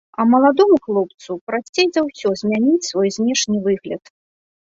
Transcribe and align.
А 0.21 0.25
маладому 0.29 0.77
хлопцу 0.85 1.35
прасцей 1.49 1.87
за 1.97 2.01
ўсё 2.07 2.31
змяніць 2.41 2.87
свой 2.89 3.13
знешні 3.19 3.61
выгляд. 3.69 4.03